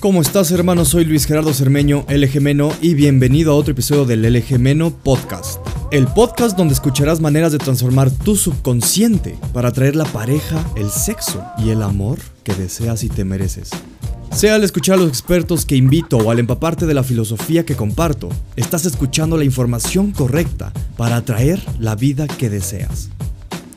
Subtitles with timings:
[0.00, 0.84] ¿Cómo estás hermano?
[0.84, 5.58] Soy Luis Gerardo Cermeño, LG Meno, y bienvenido a otro episodio del LG Meno Podcast.
[5.90, 11.44] El podcast donde escucharás maneras de transformar tu subconsciente para atraer la pareja, el sexo
[11.58, 13.70] y el amor que deseas y te mereces.
[14.30, 17.74] Sea al escuchar a los expertos que invito o al empaparte de la filosofía que
[17.74, 23.10] comparto, estás escuchando la información correcta para atraer la vida que deseas.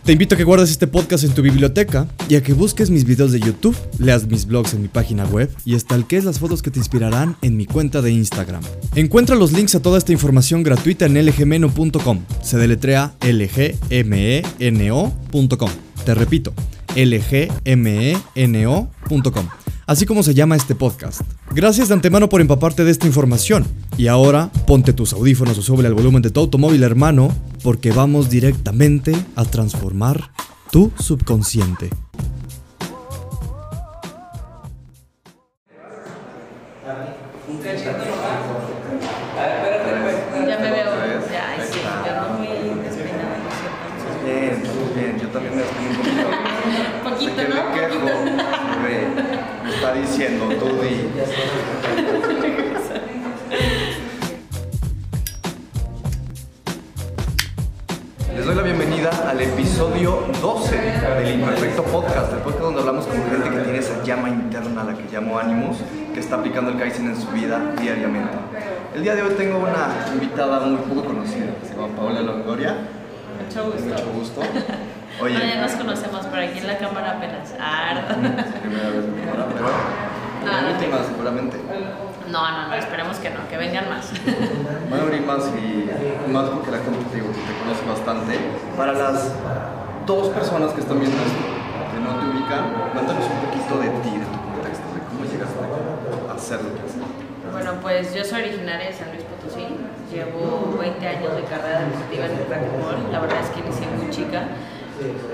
[0.04, 3.06] Te invito a que guardes este podcast en tu biblioteca y a que busques mis
[3.06, 6.72] videos de YouTube, leas mis blogs en mi página web y estalques las fotos que
[6.72, 8.64] te inspirarán en mi cuenta de Instagram.
[8.96, 12.26] Encuentra los links a toda esta información gratuita en lgmeno.com.
[12.42, 13.70] Se deletrea lgmeno.com.
[16.04, 16.52] Te repito,
[16.96, 17.62] lgmeno.com
[19.92, 21.22] así como se llama este podcast.
[21.54, 23.68] Gracias de antemano por empaparte de esta información.
[23.98, 27.30] Y ahora ponte tus audífonos o sube al volumen de tu automóvil hermano,
[27.62, 30.32] porque vamos directamente a transformar
[30.72, 31.90] tu subconsciente.
[47.42, 48.06] Que me quejo.
[48.84, 51.10] Me, me está diciendo tú y.
[58.36, 63.18] Les doy la bienvenida al episodio 12 del Imperfecto Podcast, el podcast donde hablamos con
[63.18, 65.78] gente que tiene esa llama interna, la que llamo Animus,
[66.14, 68.38] que está aplicando el Kaizen en su vida diariamente.
[68.94, 72.76] El día de hoy tengo una invitada muy poco conocida, que se llama Paola Longoria.
[73.44, 73.90] Mucho gusto.
[73.90, 74.42] Mucho gusto.
[75.20, 77.54] Oye, Bueno, ya nos conocemos, pero aquí en la cámara apenas.
[77.60, 77.94] Ah,
[78.62, 79.66] primera vez en mi cámara, pero
[80.46, 81.58] No, la última seguramente.
[82.30, 84.12] no, no, no, esperemos que no, que vengan más.
[84.90, 85.90] Van a abrir más y
[86.32, 88.40] más porque la gente te digo, que te conoce bastante.
[88.78, 89.32] Para las
[90.08, 91.44] dos personas que están viendo esto,
[91.94, 95.60] que no te ubican, cuéntanos un poquito de ti, de tu contexto, de cómo llegaste
[96.30, 97.02] a hacer lo que haces.
[97.52, 99.68] Bueno, pues yo soy originaria de San Luis Potosí,
[100.10, 104.10] llevo 20 años de carrera deportiva en el racquetball, la verdad es que inicié muy
[104.10, 104.48] chica.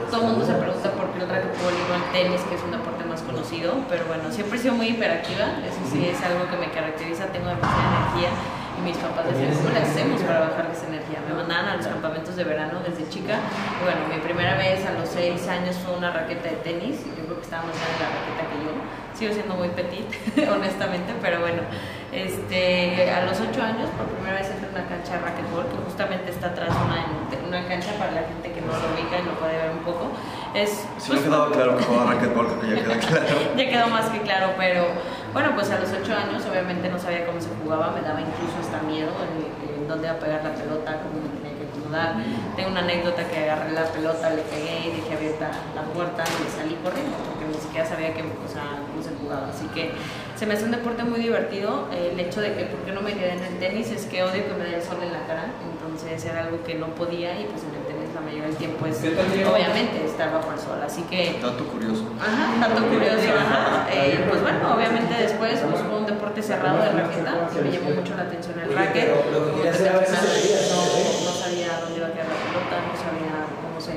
[0.10, 2.64] Todo el mundo se pregunta por qué el racquetball y no el tenis, que es
[2.64, 6.50] un deporte más conocido, pero bueno, siempre he sido muy hiperactiva, eso sí es algo
[6.50, 8.30] que me caracteriza, tengo demasiada energía
[8.78, 11.20] y mis papás decían, ¿cómo le hacemos para bajar esa energía?
[11.28, 13.40] Me mandaban a los campamentos de verano desde chica,
[13.82, 17.38] bueno, mi primera vez a los 6 años fue una raqueta de tenis, yo creo
[17.38, 18.72] que estaba más grande la raqueta que yo,
[19.18, 20.06] sigo siendo muy petit,
[20.54, 21.62] honestamente, pero bueno,
[22.12, 25.78] este, a los 8 años por primera vez entré en una cancha de racquetball, que
[25.84, 27.02] justamente está atrás una,
[27.48, 30.12] una cancha para la gente que no lo ubica y lo puede ver un poco.
[30.54, 33.56] Es, Si pues, no quedaba claro que jugaba racquetball, creo que ya queda claro.
[33.58, 34.86] ya quedó más que claro, pero
[35.38, 38.58] bueno, pues a los 8 años obviamente no sabía cómo se jugaba, me daba incluso
[38.58, 42.18] hasta miedo en, dónde iba a pegar la pelota, cómo me tenía que acomodar.
[42.58, 46.44] Tengo una anécdota que agarré la pelota, le pegué y dejé abierta la puerta y
[46.44, 49.48] me salí corriendo porque ni siquiera sabía que, o sea, cómo se jugaba.
[49.54, 49.94] Así que
[50.34, 51.86] se me hace un deporte muy divertido.
[51.94, 54.42] El hecho de que por qué no me quedé en el tenis es que odio
[54.42, 57.46] que me dé el sol en la cara, entonces era algo que no podía y
[57.46, 57.87] pues tenis
[58.18, 60.82] la mayoría del tiempo es obviamente estar bajo el sol.
[60.82, 62.10] Así que Dato curioso.
[62.18, 63.86] Ajá, tanto curioso, ajá.
[63.94, 67.90] Eh, pues bueno, obviamente después pues, fue un deporte cerrado de raqueta, que me llamó
[67.94, 69.14] mucho la atención el racket.
[69.62, 73.94] Mencionaba, no, no sabía dónde iba a quedar la pelota, no sabía cómo se,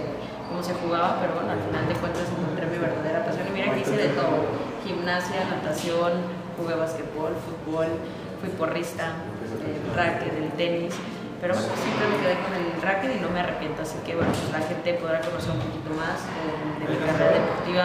[0.53, 3.49] cómo se jugaba, pero bueno, al final de cuentas encontré mi verdadera pasión.
[3.49, 4.53] Y mira que hice de todo,
[4.85, 6.13] gimnasia, natación,
[6.61, 7.89] jugué básquetbol, fútbol,
[8.45, 9.17] fui porrista,
[9.65, 10.93] el racket, el tenis.
[11.41, 14.53] Pero siempre me quedé con el racket y no me arrepiento, así que bueno, pues
[14.53, 17.85] la gente podrá conocer un poquito más eh, de mi carrera deportiva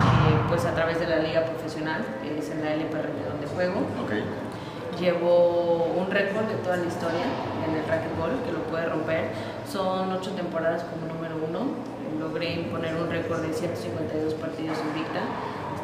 [0.00, 3.80] eh, pues a través de la liga profesional, que es en la LPR donde juego.
[4.00, 4.12] Ok.
[5.00, 7.28] Llevo un récord de toda la historia
[7.68, 9.28] en el racquetball que lo puede romper.
[9.70, 11.68] Son ocho temporadas como número uno.
[12.18, 15.20] Logré imponer un récord de 152 partidos invicta,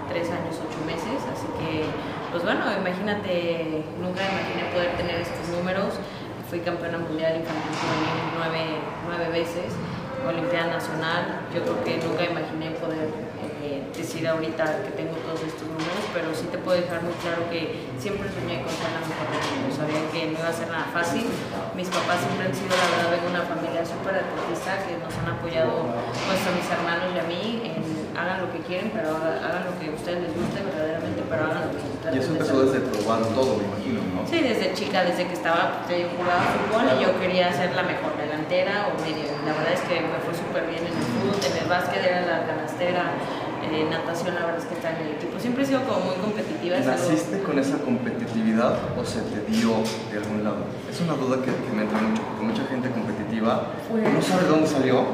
[0.09, 1.21] tres años, ocho meses.
[1.29, 1.85] Así que,
[2.31, 6.01] pues bueno, imagínate, nunca imaginé poder tener estos números.
[6.53, 7.73] Fui campeona mundial infantil
[8.37, 8.77] nueve,
[9.09, 9.73] nueve veces,
[10.21, 11.49] Olimpiada Nacional.
[11.49, 13.09] Yo creo que nunca imaginé poder
[13.65, 17.49] eh, decir ahorita que tengo todos estos números, pero sí te puedo dejar muy claro
[17.49, 19.33] que siempre soñé con ser la mejor.
[19.73, 21.25] Sabía que no iba a ser nada fácil.
[21.73, 25.89] Mis papás siempre han sido, la verdad, una familia súper deportista que nos han apoyado
[26.29, 27.81] pues, a mis hermanos y a mí en
[28.13, 32.11] hagan lo que quieren, pero haga- hagan lo que a ustedes les guste verdaderamente, lo
[32.11, 34.27] que Y eso empezó desde probar todo, me imagino, ¿no?
[34.27, 37.83] Sí, desde chica, desde que estaba, pues, yo jugaba fútbol y yo quería ser la
[37.83, 39.31] mejor delantera o medio.
[39.47, 42.21] La verdad es que me fue súper bien en el fútbol, en el básquet era
[42.27, 43.03] la canastera,
[43.63, 45.39] eh, natación la verdad es que está en el equipo.
[45.39, 46.77] Siempre he sido como muy competitiva.
[46.77, 49.73] algo- ¿Naciste con esa competitividad o se te dio
[50.11, 50.63] de algún lado?
[50.91, 54.49] Es una duda que, que me entra mucho, porque mucha gente competitiva no sabe de
[54.49, 55.07] dónde salió,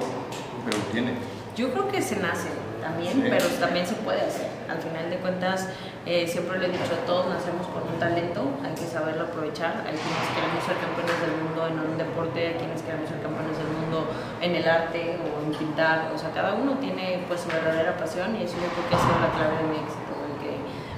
[0.65, 1.13] pero tiene.
[1.59, 2.47] Yo creo que se nace,
[2.79, 4.47] también, pero también se puede hacer.
[4.71, 5.67] Al final de cuentas,
[6.07, 9.83] eh, siempre le he dicho a todos, nacemos con un talento, hay que saberlo aprovechar.
[9.83, 13.59] Hay quienes queremos ser campeones del mundo en un deporte, hay quienes queremos ser campeones
[13.59, 14.07] del mundo
[14.39, 16.15] en el arte o en pintar.
[16.15, 19.03] O sea, cada uno tiene pues su verdadera pasión y eso yo creo que ha
[19.03, 20.53] sido la clave de mi éxito, el que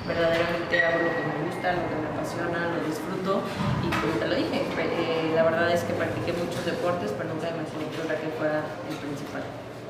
[0.04, 3.40] verdaderamente hago lo que me gusta, lo que me apasiona, lo disfruto
[3.80, 7.48] y como te lo dije, eh, la verdad es que practiqué muchos deportes, pero nunca
[7.48, 9.40] que el que fuera el principal.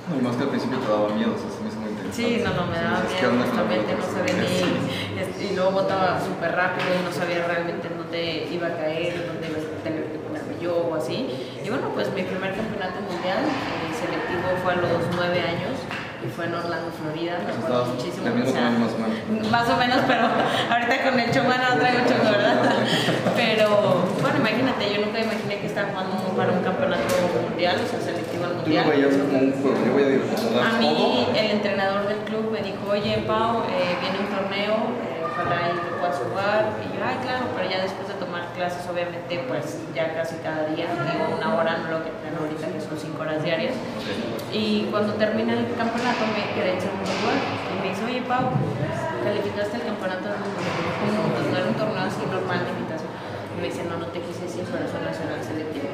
[0.08, 1.91] No, y más que al principio te daba miedo, o sea, se me hizo muy
[1.91, 2.17] interesante.
[2.17, 4.50] Sí, no, no, me daba miedo, justamente no sabía ni.
[5.41, 9.49] Y luego botaba súper rápido y no sabía realmente en dónde iba a caer, dónde
[9.49, 11.32] iba a tener que ponerme yo o así.
[11.64, 15.81] Y bueno, pues mi primer campeonato mundial eh, selectivo fue a los nueve años
[16.22, 17.38] y fue en Orlando, Florida.
[17.44, 18.26] Me acuerdo muchísimo.
[18.28, 19.50] O sea, más, o menos.
[19.50, 20.22] más o menos, pero
[20.70, 22.61] ahorita con el chongo no traigo chongo, ¿verdad?
[23.37, 23.69] Pero
[24.20, 27.14] bueno, imagínate, yo nunca imaginé que estaba jugando para un campeonato
[27.49, 28.84] mundial, o sea, selectivo al mundial.
[28.84, 32.19] Tú lo veías como un juego, yo voy a a, a mí, el entrenador del
[32.28, 34.76] club me dijo, oye, Pau, eh, viene un torneo,
[35.40, 36.60] ojalá y puedas jugar.
[36.84, 40.69] Y yo, ay, claro, pero ya después de tomar clases, obviamente, pues ya casi cada
[40.69, 43.75] día, digo una hora, no lo que tengo ahorita, que son cinco horas diarias.
[44.52, 47.38] Y cuando termina el campeonato me quedé en segundo lugar.
[47.40, 48.52] Y me dice, oye Pau,
[49.25, 50.60] calificaste el campeonato del mundo.
[51.34, 53.10] Pues no era un torneo así normal de invitación.
[53.10, 55.88] Y me dice, no, no te quise decir, pero es un nacional selectivo.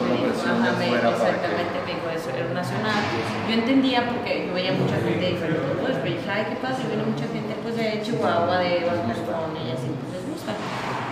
[0.00, 3.00] Ajá, me, exactamente, me dijo eso, era un nacional.
[3.48, 6.80] Yo entendía porque yo veía mucha gente de diferentes pues, pero dije, ay, ¿qué pasa?
[6.88, 7.39] Viene mucha gente
[7.70, 10.52] pues de Chihuahua, de Bancastón, y así, pues les gusta.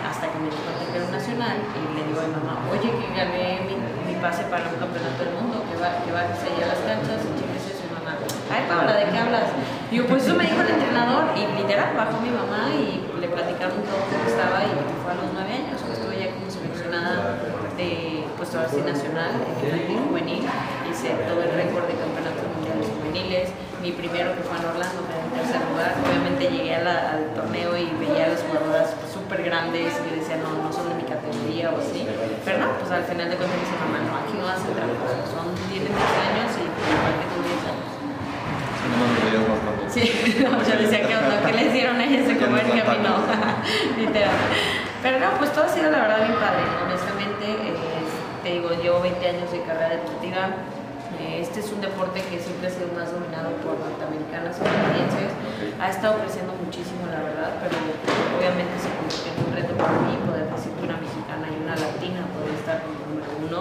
[0.03, 3.07] Hasta que me que era un nacional y le digo a mi mamá, oye, que
[3.15, 6.65] gané mi, mi pase para un campeonato del mundo que va, que va a allá
[6.67, 8.19] a las canchas y chingues y mamá,
[8.51, 9.55] ay Paula, ¿de qué hablas?
[9.93, 13.29] Y yo, pues eso me dijo el entrenador y literal bajó mi mamá y le
[13.31, 14.75] platicaron todo cómo estaba y
[15.05, 17.39] fue a los nueve años, pues estuve ya como seleccionada
[17.79, 20.43] de, pues ahora sí nacional, en juvenil,
[20.91, 25.23] hice todo el récord de campeonatos mundiales juveniles, mi primero que fue en Orlando, quedé
[25.23, 30.19] en tercer lugar, obviamente llegué al torneo y veía a las jugadoras súper grandes y
[30.19, 32.03] decía, no, no son de mi categoría o así,
[32.45, 34.67] pero no, pues al final de cuentas me dice mamá, no, aquí no vas a
[34.67, 34.91] entrar,
[35.31, 37.89] son, tienen 10 años y igual que tú 10 años.
[39.89, 40.05] Sí,
[40.43, 42.99] no, yo decía que onda, ¿qué les dieron a ellos de comer que a mí
[42.99, 43.15] no?
[43.99, 44.37] Literal.
[45.03, 47.75] Pero no, pues todo ha sido la verdad bien padre, honestamente, eh,
[48.43, 50.51] te digo, yo 20 años de carrera deportiva,
[51.19, 55.35] este es un deporte que siempre ha sido más dominado por norteamericanas y canadienses,
[55.79, 57.75] ha estado creciendo muchísimo la verdad, pero
[58.39, 61.75] obviamente se convirtió en un reto para mí poder decir que una mexicana y una
[61.75, 63.61] latina poder estar como número uno.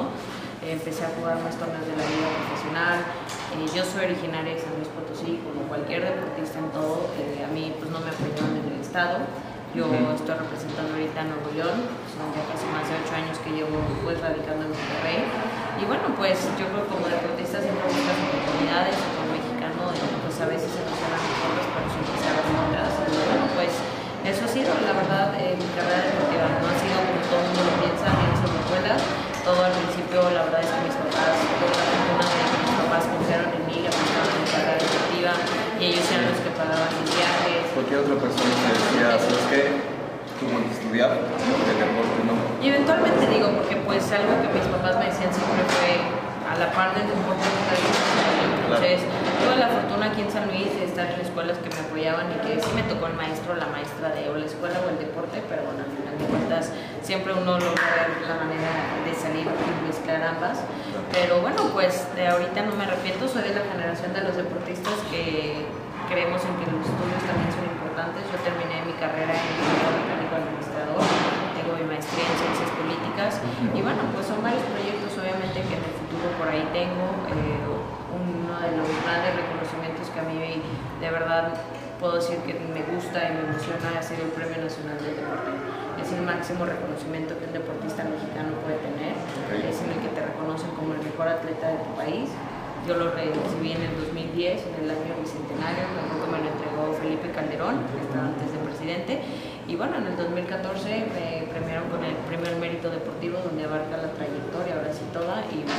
[0.62, 2.98] Eh, empecé a jugar más torneos de la liga profesional,
[3.56, 7.50] eh, yo soy originaria de San Luis Potosí, como cualquier deportista en todo, eh, a
[7.54, 9.26] mí pues no me apoyaron en el estado.
[9.76, 11.78] Yo estoy representando ahorita a Nuevo León,
[12.10, 15.22] son ya casi más de ocho años que llevo pues radicando en Monterrey.
[15.78, 20.50] Y bueno, pues yo creo que como deportista siempre buscas oportunidades, como mexicano, pues a
[20.50, 22.92] veces se nos dan mejores, pero siempre se abren otras.
[23.06, 23.72] Y bueno, pues
[24.26, 26.50] eso ha sido, la verdad, mi carrera deportiva.
[26.58, 28.94] No ha sido como todo el mundo lo piensa, ni en escuela.
[29.46, 33.50] Todo al principio, la verdad es que mis papás, fortuna de que mis papás confiaron
[33.54, 35.32] en mí, apostaron en mi carrera deportiva
[35.78, 37.62] y ellos eran los que pagaban mis viajes.
[37.72, 39.64] Cualquier otra persona te decía, ¿sabes qué?
[40.40, 42.64] Tú estudiar, de deporte, ¿no?
[42.64, 45.98] Y eventualmente digo, porque pues algo que mis papás me decían siempre fue
[46.48, 47.44] a la par del deporte
[48.68, 49.00] entonces
[49.44, 52.38] tuve la fortuna aquí en San Luis de estar en escuelas que me apoyaban y
[52.44, 55.44] que sí me tocó el maestro la maestra de o la escuela o el deporte
[55.48, 58.72] pero bueno al final de cuentas siempre uno logra ver la manera
[59.04, 60.58] de salir y mezclar ambas
[61.12, 64.96] pero bueno pues de ahorita no me arrepiento soy de la generación de los deportistas
[65.12, 65.68] que
[66.08, 69.52] creemos en que los estudios también son importantes yo terminé mi carrera en
[70.00, 71.04] mecánico administrador
[71.60, 73.32] tengo mi maestría en ciencias políticas
[73.76, 77.68] y bueno pues son varios proyectos obviamente que en el futuro por ahí tengo eh,
[77.68, 80.64] uno de los grandes reconocimientos que a mí
[81.04, 81.52] de verdad
[82.00, 85.77] puedo decir que me gusta y me emociona ha el Premio Nacional del Deporte.
[86.08, 89.12] Es el máximo reconocimiento que un deportista mexicano puede tener.
[89.60, 92.32] Es en el que te reconocen como el mejor atleta de tu país.
[92.88, 97.28] Yo lo recibí en el 2010, en el año bicentenario, que me lo entregó Felipe
[97.36, 99.20] Calderón, que estaba antes de presidente.
[99.68, 104.16] Y bueno, en el 2014 me premiaron con el al Mérito Deportivo, donde abarca la
[104.16, 105.76] trayectoria, ahora sí toda, y me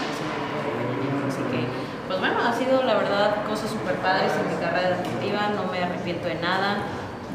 [1.24, 1.64] Así que
[2.04, 5.80] pues bueno, ha sido la verdad cosas súper padres en mi carrera deportiva, no me
[5.80, 6.84] arrepiento de nada.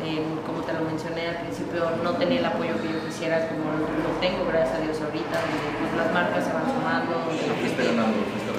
[0.04, 3.72] Eh, como te lo mencioné al principio, no tenía el apoyo que yo quisiera como
[3.72, 3.88] lo,
[4.20, 7.24] tengo, gracias a Dios ahorita, donde pues, las marcas se van sumando.
[7.32, 8.52] fuiste ganando, fuiste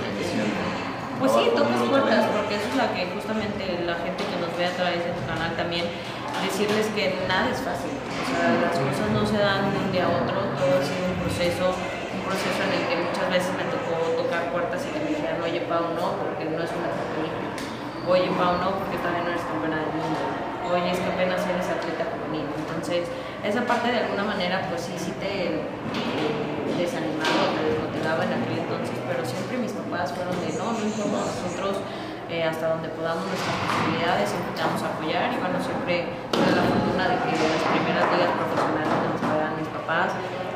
[1.20, 4.64] Pues sí, tocas puertas, porque eso es la que justamente la gente que nos ve
[4.64, 5.84] a través de tu canal también,
[6.40, 7.92] decirles que nada es fácil.
[7.92, 11.12] O sea, las cosas no se dan de un día a otro, todo ha sido
[11.12, 15.00] un proceso, un proceso en el que muchas veces me tocó tocar puertas y que
[15.04, 16.88] me dijeran, oye Pau, no, porque no es una.
[18.08, 20.53] Oye, Pau, no, porque todavía no eres campeona del mundo.
[20.64, 22.49] Oye, es que apenas eres atleta juvenil.
[22.56, 23.04] Entonces,
[23.44, 28.64] esa parte de alguna manera, pues sí, sí te eh, desanimaba, te desmotivaba en aquel
[28.64, 31.85] entonces, pero siempre mis papás fueron de, no, no importa, nosotros
[32.33, 37.16] eh, hasta donde podamos nuestras posibilidades, intentamos apoyar y bueno, siempre tuve la fortuna de
[37.21, 40.11] que las primeras ligas profesionales nos pagaban mis papás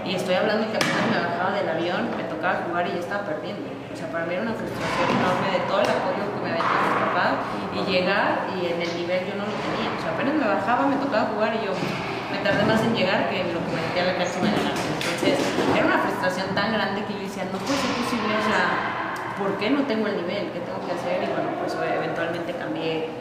[0.09, 3.05] y estoy hablando de que apenas me bajaba del avión, me tocaba jugar y ya
[3.05, 3.69] estaba perdiendo.
[3.69, 6.67] O sea, para mí era una frustración enorme de todo el apoyo que me habían
[6.67, 7.33] dado mis papás
[7.77, 9.78] y llegar y en el nivel yo no lo tenía.
[10.19, 13.55] Apenas me bajaba, me tocaba jugar y yo me tardé más en llegar que en
[13.55, 14.75] lo que me metía a la y me ganaba.
[14.75, 15.39] Entonces,
[15.79, 19.55] era una frustración tan grande que yo decía, no puede ser posible, o sea, ¿por
[19.63, 20.51] qué no tengo el nivel?
[20.51, 21.23] ¿Qué tengo que hacer?
[21.23, 23.15] Y bueno, pues eventualmente cambié,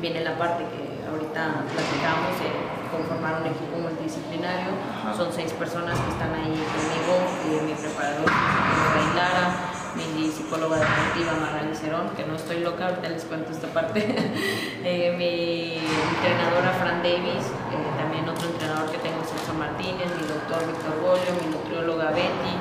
[0.00, 2.48] viene la parte que ahorita platicamos de
[2.88, 4.72] conformar un equipo multidisciplinario.
[5.12, 7.12] Son seis personas que están ahí conmigo,
[7.44, 13.08] eh, mi preparador, mi Lara, mi psicóloga deportiva Marrani Cerón, que no estoy loca, ahorita
[13.08, 14.00] les cuento esta parte,
[14.84, 15.78] eh, mi
[16.16, 21.30] entrenadora Fran Davis, eh, también otro entrenador que tengo Celso Martínez, mi doctor Víctor Bolio,
[21.40, 22.54] mi nutrióloga Betty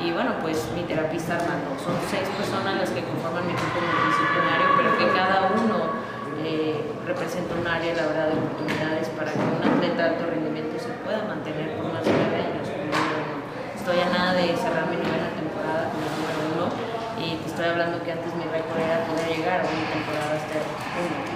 [0.00, 1.76] y bueno, pues mi terapista Armando.
[1.76, 5.92] Son seis personas las que conforman mi equipo multidisciplinario, pero que cada uno
[6.40, 10.80] eh, representa un área, la verdad, de oportunidades para que un atleta de alto rendimiento
[10.80, 12.64] se pueda mantener por más de años.
[13.76, 16.66] Estoy a nada de cerrar mi novena temporada como número uno
[17.20, 20.64] y te estoy hablando que antes mi récord era poder llegar a una temporada hasta.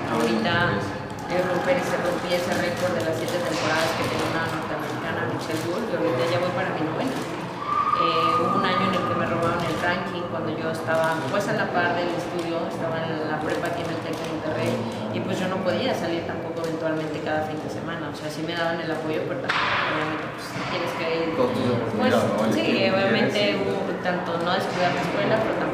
[0.08, 0.80] Ahorita
[1.28, 5.60] yo romper ese, rompí ese récord de las siete temporadas que tenía una norteamericana, Michelle
[5.68, 7.12] Gould, y ahorita ya voy para mi novena.
[7.12, 11.44] Eh, hubo un año en el que me robaron el ranking cuando yo estaba pues
[11.44, 14.72] a la par del estudio, estaba en la prepa aquí en el TEC de Monterrey
[15.12, 18.42] y pues yo no podía salir tampoco eventualmente cada fin de semana, o sea, sí
[18.42, 21.28] me daban el apoyo, pero obviamente pues tienes que ir...
[21.36, 22.16] Pues,
[22.56, 25.73] sí, obviamente hubo tanto no descuidar la escuela, pero tampoco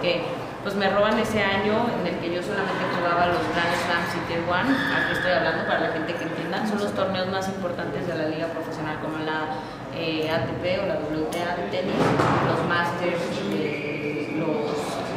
[0.00, 0.22] el deporte, así que
[0.62, 4.20] pues me roban ese año en el que yo solamente jugaba los Grand Slams y
[4.28, 8.06] Tier 1, aquí estoy hablando para la gente que entienda, son los torneos más importantes
[8.06, 9.56] de la liga profesional como la
[9.96, 13.24] eh, ATP o la WTA de tenis, los Masters,
[13.56, 14.68] eh, los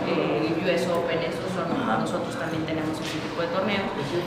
[0.08, 3.84] eh, US Open, esos son, nosotros también tenemos ese tipo de torneos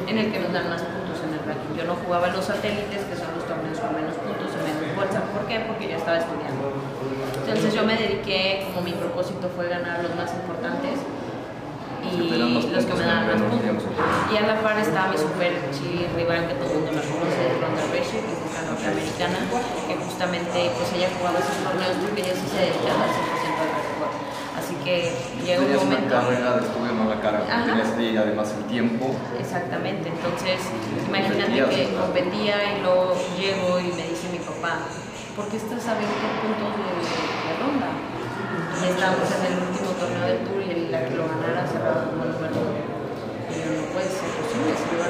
[0.07, 1.81] en el que nos dan más puntos en el ranking.
[1.81, 4.36] Yo no jugaba los satélites, que son los torneos con menos puntos
[4.97, 5.21] bolsa.
[5.37, 5.61] ¿Por qué?
[5.69, 6.73] Porque yo estaba estudiando.
[7.47, 10.99] Entonces yo me dediqué, como mi propósito fue ganar los más importantes,
[12.07, 13.85] y los que me daban más puntos.
[14.33, 15.53] Y a la par estaba mi super
[16.17, 19.39] rival que todo el mundo me conoce, Ronda Rousey, que es esta norteamericana,
[19.87, 23.71] que justamente pues ella jugaba esos torneos porque ella sí se dedicaba al 100% al
[23.75, 24.13] básquetbol.
[24.57, 25.13] Así que
[25.45, 26.15] llegó un momento...
[26.15, 29.15] una carrera de estudio, no la cara, tenías y además el tiempo.
[29.39, 30.59] Exactamente, entonces
[31.07, 34.07] imagínate que competía y luego llego y me
[34.67, 34.79] dice mi papá,
[35.37, 36.11] ¿por qué estás a 20
[36.43, 37.91] puntos de, de ronda?
[38.77, 42.25] Y estábamos en el último torneo del Tour y la que lo ganara cerraba como
[42.27, 42.83] número uno.
[43.47, 45.07] Y yo, no puede ser posible, si lo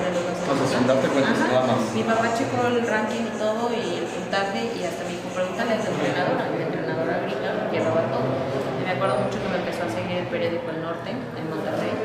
[0.68, 1.80] sin darte cuenta, nada más.
[1.96, 5.72] Mi papá checó el ranking y todo, y el puntaje, y hasta me dijo, pregúntale
[5.72, 6.44] a tu entrenadora.
[6.52, 8.28] Mi entrenadora grita, llevaba todo.
[8.28, 11.96] Y me acuerdo mucho que me empezó a seguir el periódico El Norte, en Monterrey,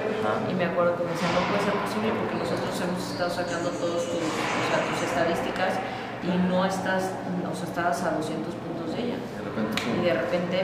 [0.50, 3.70] y me acuerdo que me decía, no puede ser posible porque nosotros hemos estado sacando
[3.75, 5.77] todos tus, o sea, tus estadísticas
[6.23, 7.11] y no estás,
[7.51, 9.17] o sea, estabas a 200 puntos de ella.
[9.17, 10.57] De repente, Y de repente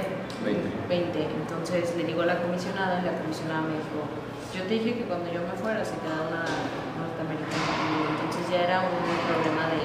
[0.45, 0.69] 20.
[0.87, 1.27] 20.
[1.41, 4.05] Entonces le digo a la comisionada y la comisionada me dijo,
[4.53, 7.67] yo te dije que cuando yo me fuera se quedaba una norteamericana.
[8.13, 9.81] Entonces ya era un problema de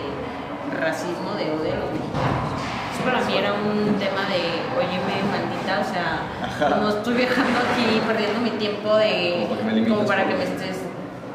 [0.77, 2.53] racismo, de odio a los mexicanos.
[2.93, 8.01] Eso para mí era un tema de, óyeme, maldita, o sea, no estoy viajando aquí
[8.07, 9.49] perdiendo mi tiempo de,
[9.89, 10.85] Como que para que me estés,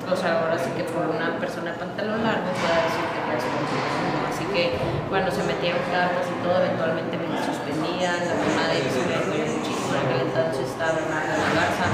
[0.05, 3.33] o sea, ahora sí que por una persona de pantalón largo pueda decirte que.
[3.35, 4.16] Así
[4.53, 4.75] que,
[5.09, 9.45] bueno, se metieron cartas y todo, eventualmente me suspendían, la mamá de ellos me apoyó
[9.47, 11.87] muchísimo, en aquel entonces estaba de la Garza,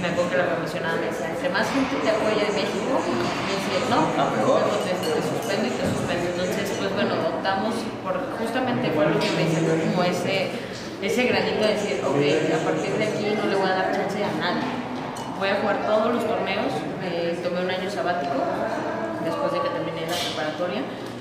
[0.00, 3.52] me acuerdo que la comisionada me decía, entre más gente te apoya en México, me
[3.56, 6.24] decía, no, Ah, luego te, te suspendo y te suspendo.
[6.36, 10.52] Entonces, pues bueno, optamos por, justamente fue lo que me como ese,
[11.00, 12.20] ese granito de decir, ok,
[12.52, 14.68] a partir de aquí no le voy a dar chance a nadie.
[15.38, 18.36] Voy a jugar todos los torneos, me tomé un año sabático,
[19.24, 20.80] después de que terminé la preparatoria,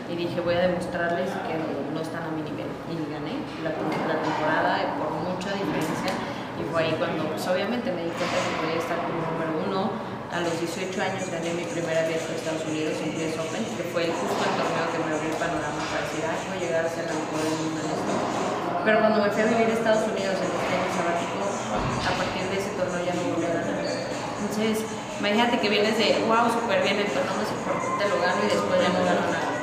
[0.10, 1.54] y dije, voy a demostrarles que
[1.94, 2.70] no están a mi nivel.
[2.92, 6.14] Y gané la, la temporada por mucha diferencia,
[6.56, 10.16] y fue ahí cuando, pues obviamente me di cuenta que podía estar como número uno.
[10.36, 13.88] A los 18 años gané mi primera abierto de Estados Unidos en US Open, que
[13.96, 16.84] fue justo el torneo que me abrió el panorama para decir, ah, voy a llegar
[16.84, 18.14] a ser la mejor del mundo en esto.
[18.84, 22.44] Pero cuando me fui a vivir a Estados Unidos en este año sabático, a partir
[22.52, 23.80] de ese torneo ya no volví a ganar.
[23.80, 24.76] Entonces,
[25.24, 28.76] imagínate que vienes de, wow, súper bien, el torneo más importante lo gano y después
[28.76, 29.55] ya no gano nada.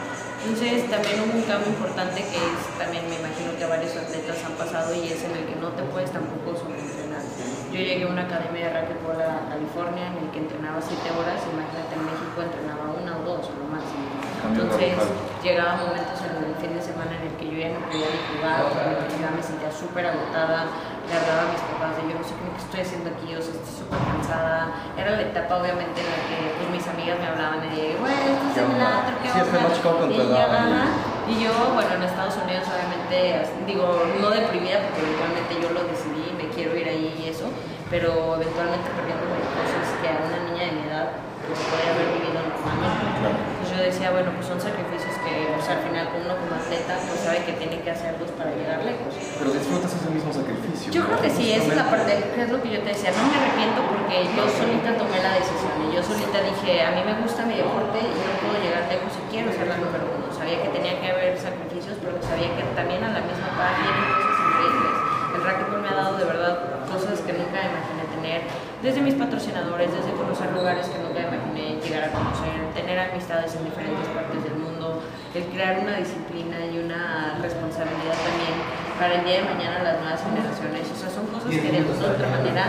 [0.42, 4.58] Entonces, también hubo un cambio importante que es, también me imagino que varios atletas han
[4.58, 7.22] pasado y es en el que no te puedes tampoco sobreentrenar.
[7.70, 11.38] Yo llegué a una academia de racquetball a California en el que entrenaba 7 horas,
[11.46, 14.02] imagínate en México entrenaba una o dos lo máximo.
[14.42, 15.46] Cambio Entonces radical.
[15.46, 18.20] llegaba momentos en el fin de semana en el que yo ya no podía ni
[18.34, 20.66] jugar, en el que ya me sentía súper agotada,
[21.08, 23.40] le hablaba a mis papás de yo no sé qué qué estoy haciendo aquí, o
[23.42, 24.60] sea, estoy súper cansada.
[24.96, 28.52] Era la etapa obviamente en la que pues, mis amigas me hablaban de, güey, estás
[28.54, 29.68] ¿Qué en el antro, ¿qué Sí, es que onda?".
[29.68, 33.86] tu Y y yo, bueno, en Estados Unidos obviamente, digo,
[34.20, 37.46] no deprimida porque eventualmente yo lo decidí, me quiero ir ahí y eso,
[37.88, 41.14] pero eventualmente perdiendo cosas que a una niña de mi edad
[41.46, 42.51] pues podría haber vivido.
[42.62, 43.34] Claro.
[43.34, 47.18] Entonces yo decía, bueno, pues son sacrificios que pues, al final uno como atleta pues
[47.22, 49.10] sabe que tiene que hacerlos para llegar lejos.
[49.14, 50.90] Pero disfrutas ese mismo sacrificio.
[50.94, 53.10] Yo creo que sí, esa es la parte, que es lo que yo te decía,
[53.10, 57.02] no me arrepiento porque yo solita tomé la decisión y yo solita dije, a mí
[57.02, 60.26] me gusta mi deporte y no puedo llegar lejos y quiero ser la número uno.
[60.30, 64.06] Sabía que tenía que haber sacrificios, pero sabía que también a la misma par vienen
[64.14, 64.94] cosas increíbles.
[65.34, 68.40] El racquetball me ha dado de verdad cosas que nunca imaginé tener,
[68.84, 73.64] desde mis patrocinadores, desde conocer lugares que nunca imaginé llegar a conocer, tener amistades en
[73.64, 75.00] diferentes partes del mundo,
[75.32, 78.54] el crear una disciplina y una responsabilidad también
[79.00, 80.84] para el día de mañana las nuevas generaciones.
[80.92, 82.64] O sea, son cosas que de otra manera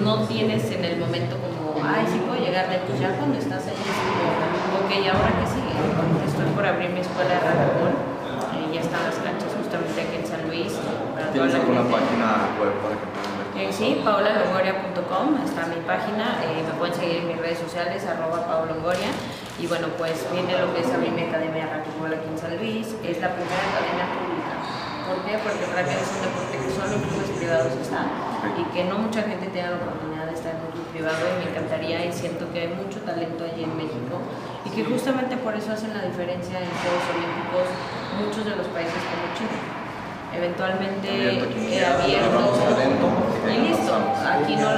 [0.00, 2.96] no tienes en el momento como, ay, sí puedo llegar lejos.
[2.96, 5.76] Ya cuando estás ahí es como, ok, ¿y ahora qué sigue?
[6.24, 7.94] Estoy por abrir mi escuela de racquetball.
[8.56, 10.72] eh, ya están las canchas justamente aquí en San Luis.
[11.12, 13.07] para ¿Tienes alguna página web para que?
[13.58, 18.46] Eh, sí, paulalongoria.com, está mi página, eh, me pueden seguir en mis redes sociales, arroba
[18.46, 19.10] paulongoria,
[19.58, 22.54] y bueno, pues viene lo que es abrir mi academia de racquetball aquí en San
[22.54, 24.54] Luis, es la primera academia pública.
[25.10, 25.42] ¿Por qué?
[25.42, 28.06] Porque racquet es un deporte que solo en clubes privados está,
[28.54, 31.34] y que no mucha gente tiene la oportunidad de estar en un club privado, y
[31.42, 34.22] me encantaría, y siento que hay mucho talento allí en México,
[34.62, 37.66] y que justamente por eso hacen la diferencia en Juegos Olímpicos
[38.22, 39.58] muchos de los países como Chile.
[40.34, 43.06] Eventualmente Abierto aquí, he abierto agarramos talento,
[43.48, 43.92] y listo,
[44.22, 44.68] aquí no,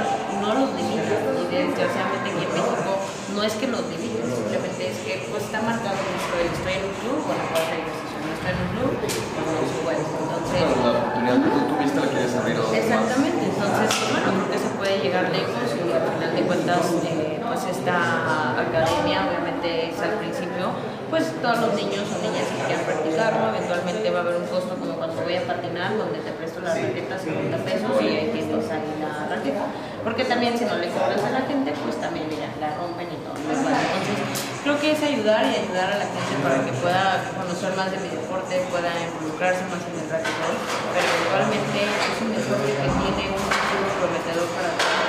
[0.41, 2.91] no los limitan y desgraciadamente aquí en México
[3.35, 6.95] no es que los limiten, simplemente es que pues está marcado nuestro, estoy en un
[6.99, 10.11] club, bueno, puedo hacer ejercicio, no estoy en un club, pues no subo eso.
[10.19, 12.63] Entonces, la oportunidad que tú tuviste la quieres abrir a.
[12.75, 17.30] Exactamente, entonces, bueno, creo que se puede llegar lejos y al final de cuentas, eh,
[17.51, 20.71] pues esta academia obviamente es al principio,
[21.11, 24.71] pues todos los niños o niñas que quieran practicarlo, eventualmente va a haber un costo
[24.79, 28.71] como cuando voy a patinar, donde te presto la raqueta 50 pesos y ahí tienes
[28.71, 29.67] ahí la raqueta.
[29.99, 33.19] Porque también si no le cobras a la gente, pues también mira, la rompen y
[33.19, 33.35] todo.
[33.35, 37.91] Entonces, creo que es ayudar y ayudar a la gente para que pueda conocer más
[37.91, 40.55] de mi deporte, pueda involucrarse más en el racquetball,
[40.95, 45.00] pero igualmente es un deporte que tiene un futuro prometedor para todos.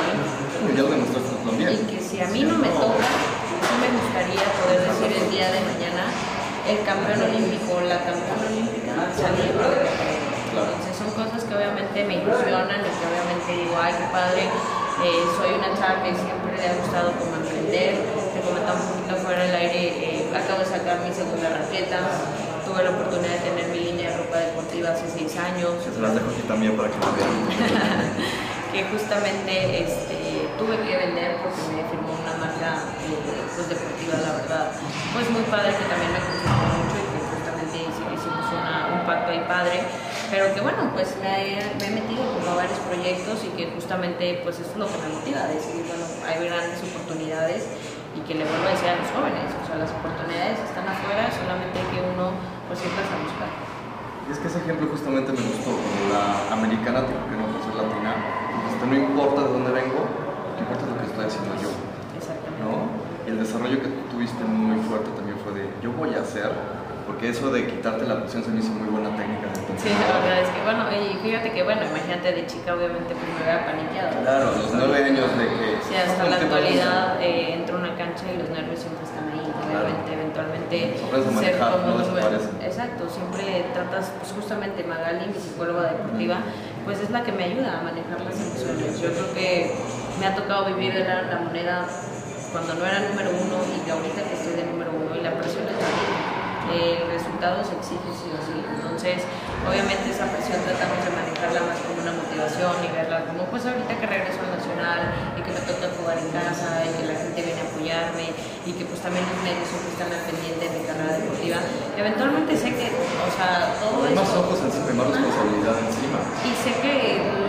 [0.63, 1.75] También.
[1.75, 5.51] Y que si a mí no me toca, sí me gustaría poder decir el día
[5.51, 6.07] de mañana
[6.71, 10.23] el campeón olímpico, la campeona olímpica, salir de
[10.55, 14.43] Entonces son cosas que obviamente me ilusionan y que obviamente digo, ay, qué padre.
[15.03, 17.99] Eh, soy una chava que siempre le ha gustado como emprender.
[18.31, 21.99] Te comentaba un poquito fuera del aire, eh, acabo de sacar mi segunda raqueta.
[22.63, 26.15] Tuve la oportunidad de tener mi línea de ropa deportiva hace seis años Se las
[26.15, 27.35] dejo aquí también para que lo vean.
[28.73, 30.22] que justamente este,
[30.63, 32.71] tuve que vender porque me firmó una marca
[33.03, 33.19] eh,
[33.55, 34.67] pues deportiva, la verdad.
[35.13, 39.03] Pues muy padre que también me funcionó mucho y que justamente hici- hicimos una- un
[39.03, 39.83] pacto ahí padre.
[40.31, 43.75] Pero que bueno, pues me he, me he metido como a varios proyectos y que
[43.75, 47.67] justamente pues eso es lo que me motiva, decir, bueno, hay grandes oportunidades
[48.17, 51.27] y que le vuelvo a decir a los jóvenes, o sea, las oportunidades están afuera,
[51.33, 52.33] solamente hay que uno
[52.71, 53.51] pues irlas a buscar.
[54.25, 55.75] Y es que ese ejemplo justamente me gustó,
[56.09, 58.13] la americana, tipo que no por ser latina,
[58.73, 61.71] este, no importa de dónde vengo, lo que importa es lo que estoy haciendo yo,
[62.17, 62.61] Exactamente.
[62.65, 62.89] ¿no?
[63.25, 66.49] Y el desarrollo que tuviste muy fuerte también fue de, yo voy a hacer,
[67.07, 69.53] porque eso de quitarte la presión se me hizo muy buena técnica.
[69.77, 73.29] Sí, la verdad es que, bueno, y fíjate que, bueno, imagínate de chica, obviamente, pues
[73.29, 74.23] me hubiera paniqueado.
[74.25, 75.69] Claro, los nueve años de que...
[75.85, 79.29] Sí, hasta ¿cómo la actualidad eh, entro a una cancha y los nervios siempre están
[79.29, 79.45] ahí.
[79.45, 80.77] Obviamente, eventualmente.
[80.97, 82.57] Aprendes a manejar, no cómodo, desaparecen.
[82.63, 86.37] Exacto, siempre tratas, pues justamente Magali, mi psicóloga deportiva,
[86.85, 89.01] pues es la que me ayuda a manejar las emociones.
[89.01, 89.75] Yo creo que
[90.21, 91.89] me ha tocado vivir de la, la moneda
[92.53, 95.33] cuando no era número uno y que ahorita que estoy de número uno y la
[95.41, 96.21] presión es la misma.
[96.69, 98.57] El resultado se exige sí o sí.
[98.61, 99.25] Entonces,
[99.65, 103.93] obviamente esa presión tratamos de manejarla más como una motivación y verla como pues ahorita
[103.97, 105.01] que regreso al nacional
[105.37, 108.27] y que me toca jugar en casa y que la gente viene a apoyarme
[108.69, 111.59] y que pues también los medios siempre están al pendiente de mi carrera deportiva.
[111.97, 116.21] Eventualmente sé que, o sea, todo Hay más ojos encima, más responsabilidad encima.
[116.45, 116.97] Y sé que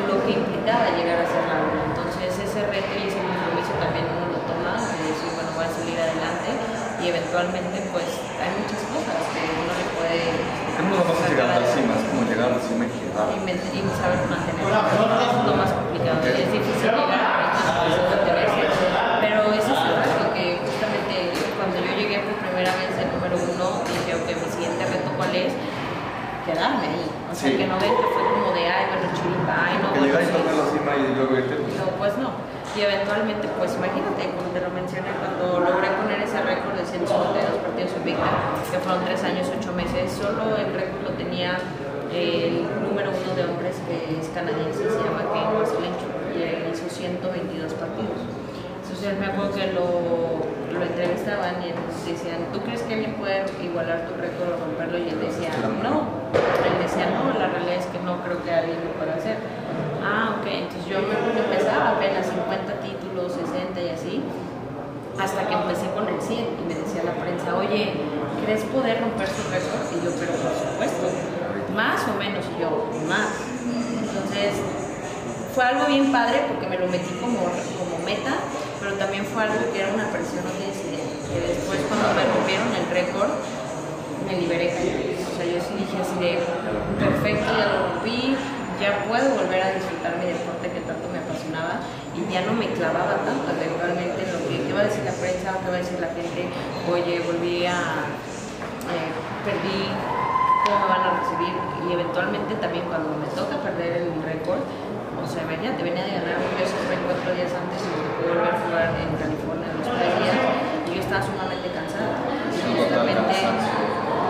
[0.08, 1.60] lo que implicaba llegar a ser la.
[1.92, 5.72] Entonces ese reto y ese compromiso también uno lo toma de decir, bueno, voy a
[5.72, 6.50] salir adelante.
[7.04, 8.08] Y eventualmente pues
[8.40, 10.24] hay muchas cosas que uno le puede...
[10.24, 11.92] ¿Por qué no nos vamos a llegar a la cima?
[12.00, 13.28] Es como llegar a la cima y quedar.
[13.36, 14.72] Y, saber mantenerlo.
[14.72, 16.24] Eso es lo más complicado.
[16.24, 18.64] Es difícil llegar, difícil mantenerse,
[19.20, 21.16] pero ese es el reto que justamente
[21.60, 25.36] cuando yo llegué por primera vez de número uno, dije, ok, mi siguiente reto cuál
[25.36, 25.52] es,
[26.48, 27.04] quedarme ahí.
[27.04, 27.58] O sea, Sí.
[27.60, 30.28] que no que fue como de, ay, bueno, chiripa, ay, no, Que bueno, llegar y
[30.32, 30.34] sí".
[30.40, 31.56] tocar la cima y luego irte.
[31.60, 32.30] pues, No, pues no.
[32.74, 37.10] Y eventualmente, pues imagínate, te lo mencioné, cuando logré poner ese récord de 152
[37.66, 38.30] partidos invicta,
[38.70, 41.58] que fueron 3 años, 8 meses, solo el récord lo tenía
[42.14, 46.86] el número uno de hombres que es canadiense, se llama Ken Waselenchuk, y él hizo
[46.86, 48.22] 122 partidos.
[48.86, 49.90] Entonces me acuerdo que lo,
[50.70, 51.74] lo entrevistaban y
[52.06, 55.02] decían, ¿tú crees que alguien puede igualar tu récord o romperlo?
[55.02, 55.50] Y él decía,
[55.82, 56.30] no.
[56.30, 59.42] Él decía, no, la realidad es que no creo que alguien lo pueda hacer.
[60.06, 64.22] Ah, ok, entonces yo me empezaba apenas 50 títulos, 60 y así,
[65.20, 67.94] hasta que empecé con el 100 y me decía la prensa, oye,
[68.46, 69.86] ¿crees poder romper su récord?
[69.94, 71.06] Y yo, pero por supuesto,
[71.76, 73.30] más o menos, y yo, más.
[73.64, 74.58] Entonces,
[75.54, 77.46] fue algo bien padre porque me lo metí como,
[77.78, 78.42] como meta,
[78.82, 80.74] pero también fue algo que era una presión, no idea.
[81.30, 83.32] Que después cuando me rompieron el récord,
[84.26, 84.74] me liberé.
[84.74, 86.42] O sea, yo sí dije así de,
[86.98, 88.36] perfecto, ya lo rompí,
[88.82, 91.86] ya puedo volver a disfrutar mi deporte que tanto me apasionaba
[92.18, 93.64] y ya no me clavaba tanto que,
[94.74, 96.50] qué va a decir la prensa o qué va a decir la gente,
[96.90, 98.10] oye, volví a,
[98.90, 99.10] eh,
[99.46, 99.86] perdí,
[100.66, 101.54] cómo me van a recibir
[101.86, 106.18] y eventualmente también cuando me toca perder el récord, o sea, venía, te venía de
[106.18, 109.78] ganar un Open cuatro días antes y me tocó volver a jugar en California en
[109.78, 110.36] los tres días.
[110.90, 112.18] Y yo estaba sumamente cansada.
[112.50, 113.38] Y justamente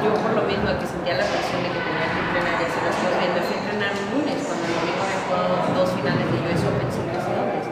[0.04, 2.84] yo por lo mismo que sentía la presión de que tenía que entrenar y hacer
[2.84, 5.90] las cosas bien, me fui a entrenar un lunes cuando el domingo había jugado dos
[5.96, 7.66] finales de US Open sin lesiones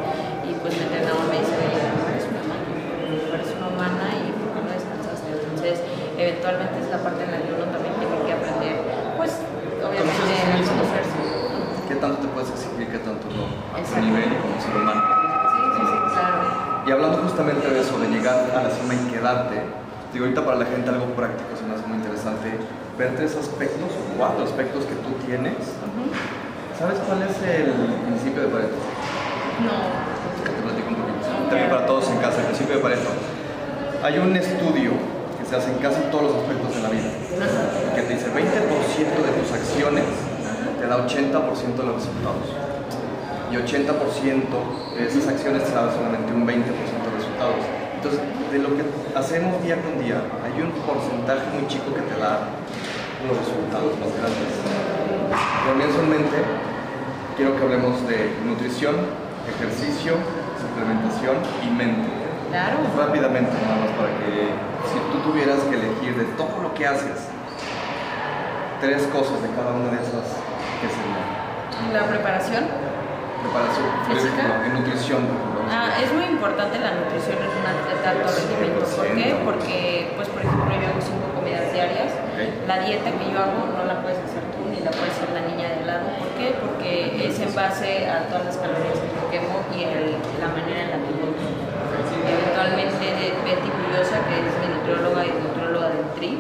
[0.47, 4.05] y pues mi entrenador me dice, oye, tú eres una humana, tú eres una humana
[4.17, 5.27] y ¿por qué no descansaste?
[5.29, 5.77] Entonces,
[6.21, 8.75] eventualmente es la parte en la que uno también tiene que aprender,
[9.17, 9.41] pues,
[9.81, 11.19] obviamente, a conocerse.
[11.89, 12.87] ¿Qué tanto te puedes exigir?
[12.87, 13.49] ¿Qué tanto no?
[13.73, 15.01] A tu nivel como ser humano.
[15.01, 16.61] Sí, sí, sí, claro.
[16.85, 19.61] Y hablando justamente de eso, de llegar a la cima y quedarte,
[20.13, 22.57] digo, ahorita para la gente algo práctico se me hace muy interesante
[22.97, 25.57] ver tres aspectos o cuatro aspectos que tú tienes.
[26.77, 27.73] ¿Sabes cuál es el
[28.07, 28.77] principio de Pareto?
[29.61, 29.77] No.
[30.41, 31.27] Que te platico un poquito.
[31.49, 33.09] También para todos en casa, el principio de Pareto.
[34.01, 34.93] Hay un estudio
[35.51, 37.11] se hace en casi todos los aspectos de la vida,
[37.91, 40.07] que te dice 20% de tus acciones
[40.79, 42.47] te da 80% de los resultados.
[43.51, 44.47] Y 80%
[44.95, 47.67] de esas acciones te da solamente un 20% de resultados.
[47.99, 52.15] Entonces, de lo que hacemos día con día, hay un porcentaje muy chico que te
[52.15, 52.47] da
[53.27, 54.55] los resultados más grandes.
[55.67, 56.37] Con eso en mente,
[57.35, 58.95] quiero que hablemos de nutrición,
[59.51, 60.15] ejercicio,
[60.55, 62.07] suplementación y mente.
[62.47, 62.87] Claro.
[62.95, 67.17] Rápidamente, nada más para que si tú tuvieras que elegir de todo lo que haces,
[68.79, 70.25] tres cosas de cada una de esas,
[70.81, 71.93] ¿qué serían?
[71.93, 72.65] La preparación.
[73.41, 74.43] Preparación, ¿Física?
[74.65, 75.21] en nutrición.
[75.71, 78.85] Ah, es muy importante la nutrición en un atleta alto rendimiento.
[78.85, 79.27] ¿Por qué?
[79.45, 82.11] Porque, pues, por ejemplo, yo hago cinco comidas diarias.
[82.67, 85.41] La dieta que yo hago no la puedes hacer tú ni la puede hacer la
[85.47, 86.05] niña de lado.
[86.19, 86.53] ¿Por qué?
[86.59, 86.91] Porque
[87.29, 90.89] es en base a todas las calorías que yo quemo y el- la manera en
[90.91, 91.10] la que
[92.31, 96.39] Eventualmente de Betty Bullosa, que es mi nutrióloga y nutrióloga del TRI,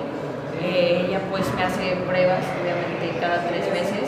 [0.61, 4.07] eh, ella pues me hace pruebas, obviamente cada tres meses,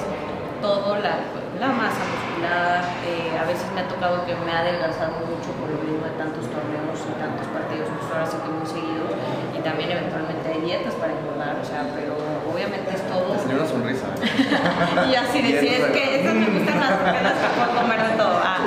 [0.62, 1.28] todo la,
[1.60, 5.68] la masa muscular, eh, a veces me ha tocado que me ha adelgazado mucho por
[5.68, 9.12] lo mismo de tantos torneos y tantos partidos, pues ahora sí que muy seguidos,
[9.52, 12.16] y también eventualmente hay dietas para engordar, o sea, pero
[12.48, 13.34] obviamente es todo...
[13.34, 14.08] Te salió una sonrisa.
[14.24, 14.53] ¿eh?
[15.12, 18.40] y así es que esas me gustan más porque las que puedo comer de todo.
[18.44, 18.58] Ah,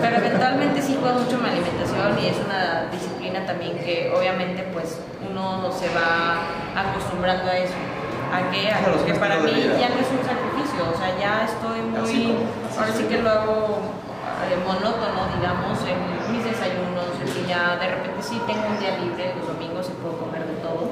[0.00, 4.98] pero eventualmente sí cuido mucho mi alimentación y es una disciplina también que obviamente pues
[5.30, 6.42] uno se va
[6.76, 7.74] acostumbrando a eso.
[8.32, 12.16] ¿A Claro, que para mí ya no es un sacrificio, o sea, ya estoy Así
[12.24, 12.32] muy...
[12.32, 13.76] como- así ahora sí que lo hago
[14.48, 16.00] eh, monótono, digamos, en
[16.32, 19.92] mis desayunos, en que ya de repente sí tengo un día libre, los domingos sí
[20.00, 20.88] puedo comer de todo,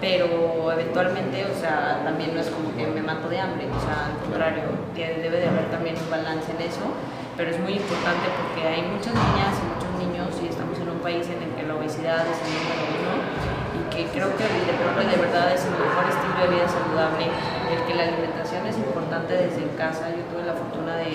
[0.00, 4.12] pero eventualmente, o sea, también no es como que me mato de hambre, o sea,
[4.12, 6.84] al contrario, debe de haber también un balance en eso,
[7.36, 11.00] pero es muy importante porque hay muchas niñas y muchos niños y estamos en un
[11.00, 13.12] país en el que la obesidad es el número
[13.76, 17.28] y que creo que el deporte de verdad es el mejor estilo de vida saludable,
[17.28, 20.08] el que la alimentación es importante desde casa.
[20.08, 21.12] Yo tuve la fortuna de,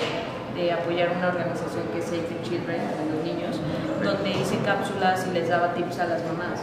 [0.53, 3.57] de apoyar una organización que es Save the Children, de los niños,
[4.03, 6.61] donde hice cápsulas y les daba tips a las mamás.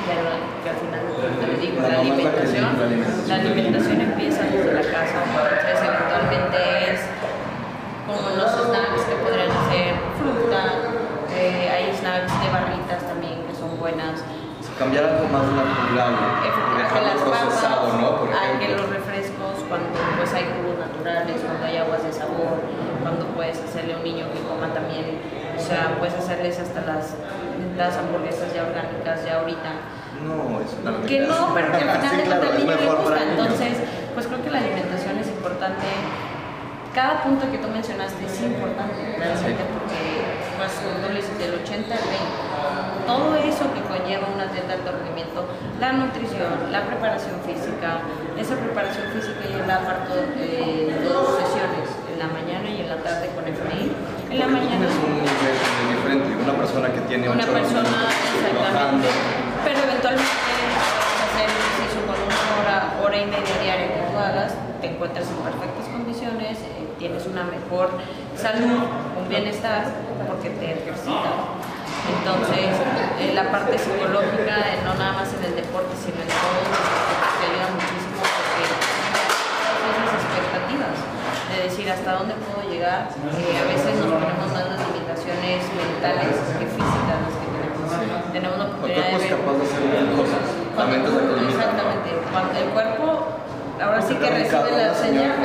[0.00, 2.64] Que al final, digo, La alimentación,
[3.28, 7.00] la alimentación empieza desde la casa, entonces eventualmente es
[8.06, 10.60] como los snacks que podrían ser fruta,
[11.36, 14.24] eh, hay snacks de barritas también que son buenas,
[14.80, 16.16] cambiar algo más natural,
[16.78, 18.16] dejarlo procesado, ¿no?
[18.16, 22.64] Por a que los refrescos, cuando pues hay jugos naturales, cuando hay aguas de sabor,
[23.02, 25.20] cuando puedes hacerle a un niño que coma también,
[25.52, 27.12] o sea, puedes hacerles hasta las,
[27.80, 29.70] las hamburguesas ya orgánicas ya ahorita.
[30.20, 33.22] No, eso no Que no, pero que al final de cuentas al niño le gusta.
[33.24, 33.74] Entonces,
[34.14, 35.88] pues creo que la alimentación es importante.
[36.94, 40.00] Cada punto que tú mencionaste es importante realmente porque,
[40.58, 42.50] pues, tú dices del 80 al 20
[43.06, 45.42] todo eso que conlleva una dieta de rendimiento,
[45.80, 48.06] la nutrición, la preparación física,
[48.38, 52.96] esa preparación física yo la parto de dos sesiones, en la mañana y en la
[53.02, 53.90] tarde con Efraín.
[54.30, 54.86] En la mañana.
[54.86, 55.56] Es un nivel
[55.90, 58.06] diferente, una persona que tiene una persona,
[58.46, 59.08] exactamente,
[59.64, 60.54] pero eventualmente
[61.26, 65.36] hacer ejercicio con una hora, hora y media diaria que tú hagas, te encuentras en
[65.42, 67.90] perfectas condiciones, eh, tienes una mejor
[68.36, 68.86] salud,
[69.18, 69.90] un bienestar,
[70.28, 71.34] porque te ejercitas.
[72.06, 72.70] Entonces,
[73.18, 76.62] eh, la parte psicológica, eh, no nada más en el deporte, sino en todo,
[81.60, 83.12] de decir hasta dónde puedo llegar.
[83.12, 88.32] Eh, a veces nos ponemos más las limitaciones mentales que físicas las que tenemos.
[88.32, 89.28] Tenemos la oportunidad de ver.
[89.36, 90.44] capaz de hacer cosas.
[91.52, 92.08] exactamente.
[92.32, 93.04] Cuando el cuerpo
[93.76, 95.36] ahora sí que recibe la señal.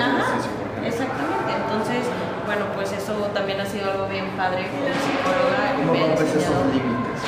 [0.87, 1.51] exactamente.
[1.51, 2.01] Entonces,
[2.47, 5.75] bueno, pues eso también ha sido algo bien padre como psicóloga.
[5.83, 7.19] ¿Cómo rompes esos límites?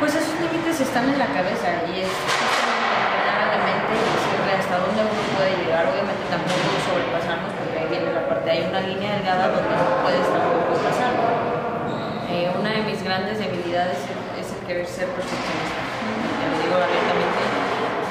[0.00, 4.52] Pues esos límites están en la cabeza y es entrenar a la mente y decirle
[4.56, 5.84] hasta dónde uno puede llegar.
[5.92, 11.12] Obviamente tampoco sobrepasarnos viene la parte, hay una línea delgada donde no puedes tampoco pasar.
[12.28, 13.98] Eh, una de mis grandes debilidades
[14.36, 15.80] es, el querer ser perfeccionista.
[16.40, 17.40] Ya lo digo abiertamente.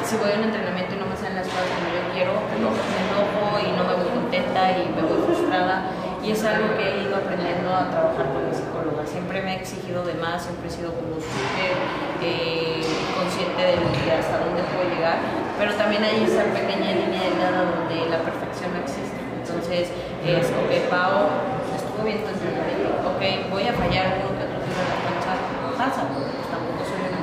[0.03, 2.57] Si voy a un entrenamiento y no me salen las cosas como yo quiero, me
[2.57, 5.91] enojo y no me voy contenta y me voy frustrada
[6.23, 9.07] y es algo que he ido aprendiendo a trabajar con mi psicóloga.
[9.07, 11.75] Siempre me ha exigido de más, siempre he sido como súper
[12.19, 12.83] eh,
[13.15, 15.19] consciente de, hasta dónde puedo llegar,
[15.57, 19.06] pero también hay esa pequeña línea de nada donde la perfección no existe.
[19.67, 19.91] Entonces
[20.23, 21.27] es, ok, Pau,
[21.75, 25.33] estuvo bien tu entrenamiento, ok, voy a fallar uno que otro tiro en la cancha,
[25.75, 27.19] pasa, pues tampoco soy un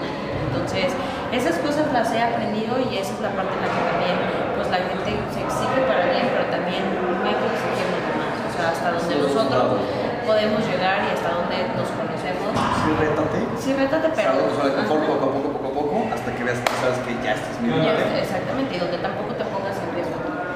[0.53, 0.93] Entonces,
[1.33, 4.17] esas cosas las he aprendido y esa es la parte en la que también
[4.61, 6.85] pues la gente se exige para bien, pero también
[7.25, 9.65] hay que exigirnos hasta donde nosotros
[10.29, 12.53] podemos llegar y hasta donde nos conocemos.
[12.53, 13.39] Sí, rétate.
[13.57, 14.37] Sí, rétate, pero...
[14.37, 17.57] De poco a poco, poco a poco, hasta que veas que sabes que ya estás
[17.65, 19.33] mi Exactamente, y donde tampoco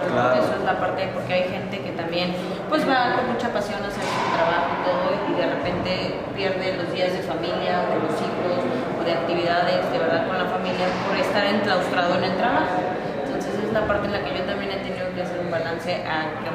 [0.09, 0.41] Claro.
[0.41, 2.35] Eso es la parte, porque hay gente que también
[2.69, 5.91] pues va con mucha pasión a hacer su trabajo y todo, y de repente
[6.35, 8.65] pierde los días de familia, de los hijos,
[8.99, 12.81] o de actividades, de verdad, con la familia, por estar enclaustrado en el trabajo.
[13.25, 16.05] Entonces es la parte en la que yo también he tenido que hacer un balance
[16.05, 16.49] a que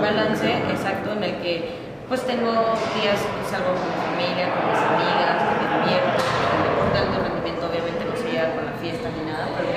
[0.00, 2.50] balance, exacto en el que pues tengo
[2.98, 6.98] días que salgo con mi familia, con mis amigas, que me divierto, el deporte de
[7.06, 9.70] alto rendimiento obviamente no se llega con la fiesta ni nada, pero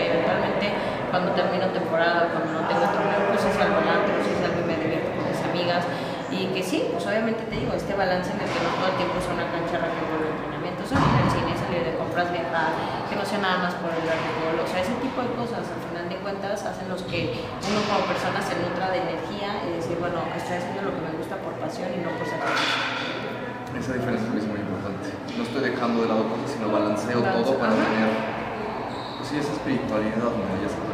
[1.34, 5.10] termino temporada, cuando no tengo torneo, pues es algo antro, es algo y me divierto
[5.17, 5.84] con mis amigas
[6.34, 8.98] y que sí, pues obviamente te digo, este balance en el que no todo el
[8.98, 12.74] tiempo es una cancha de entrenamiento, son el cine, salir de compras, viajar,
[13.06, 15.82] que no sea nada más por el alcohol, o sea, ese tipo de cosas al
[15.86, 19.98] final de cuentas hacen los que uno como persona se nutra de energía y decir,
[20.02, 22.82] bueno, estoy haciendo lo que me gusta por pasión y no por sacrificio.
[23.78, 25.10] Esa diferencia es muy importante.
[25.38, 28.10] No estoy dejando de lado cosas, sino balanceo todo para tener,
[29.17, 30.46] pues sí, esa espiritualidad, ¿no?
[30.62, 30.92] Ya decir.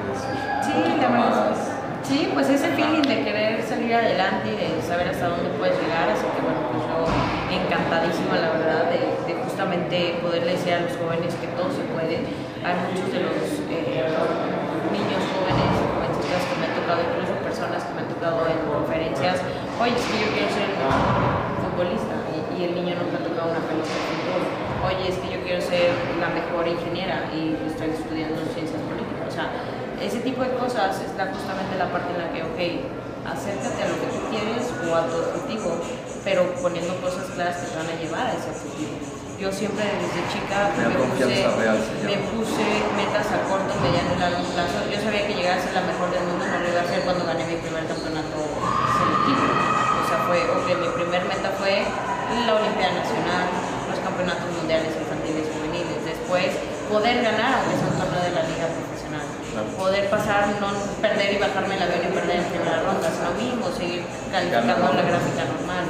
[0.62, 1.58] Sí, la.
[2.04, 6.10] Sí, pues ese feeling de querer salir adelante y de saber hasta dónde puedes llegar,
[6.10, 7.06] así que bueno, pues yo
[7.54, 12.26] encantadísima la verdad de, justamente poderle decir a los jóvenes que todo se puede.
[31.90, 32.60] La parte en la que, ok,
[33.26, 35.82] acércate a lo que tú quieres o a tu objetivo,
[36.22, 38.94] pero poniendo cosas claras que te van a llevar a ese objetivo.
[39.42, 41.26] Yo siempre desde chica me, puse,
[42.06, 44.86] me puse metas a corto, mediano y largo plazo.
[44.86, 47.02] Yo sabía que llegar a ser la mejor del mundo no lo iba a hacer
[47.08, 49.46] cuando gané mi primer campeonato selectivo.
[49.50, 51.88] O sea, fue, ok, mi primer meta fue
[52.46, 53.48] la Olimpiada Nacional,
[53.88, 55.98] los campeonatos mundiales infantiles y juveniles.
[56.04, 56.52] Después,
[56.92, 58.68] poder ganar, aunque sea un torneo de la Liga
[59.78, 60.70] poder pasar, no
[61.02, 65.04] perder y bajarme el avión y perder en primera ronda, sino mismo seguir calificando la
[65.04, 65.86] gráfica normal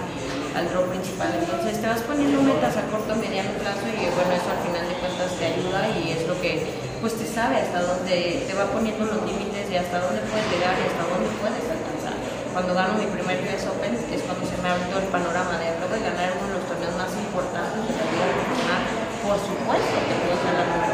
[0.55, 1.29] al draw principal.
[1.33, 4.95] Entonces te vas poniendo metas a corto, mediano plazo y bueno, eso al final de
[4.97, 6.65] cuentas te ayuda y es lo que
[6.99, 10.75] pues te sabe hasta dónde te va poniendo los límites y hasta dónde puedes llegar
[10.75, 12.15] y hasta dónde puedes alcanzar.
[12.51, 15.95] Cuando gano mi primer US Open es cuando se me abrió el panorama de luego
[15.95, 20.15] de ganar uno de los torneos más importantes de la vida profesional por supuesto que
[20.25, 20.88] puedo uno.